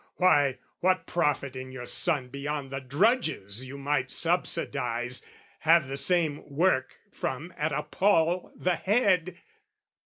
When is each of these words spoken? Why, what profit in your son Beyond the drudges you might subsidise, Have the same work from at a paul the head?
Why, 0.15 0.57
what 0.79 1.05
profit 1.05 1.55
in 1.55 1.71
your 1.71 1.85
son 1.85 2.29
Beyond 2.29 2.71
the 2.71 2.79
drudges 2.81 3.63
you 3.63 3.77
might 3.77 4.09
subsidise, 4.09 5.23
Have 5.59 5.87
the 5.87 5.95
same 5.95 6.41
work 6.49 6.95
from 7.11 7.53
at 7.55 7.71
a 7.71 7.83
paul 7.83 8.51
the 8.55 8.75
head? 8.77 9.39